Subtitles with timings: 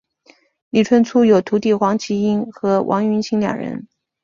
[0.71, 3.87] 李春初有徒弟黄麒英和王云清两人。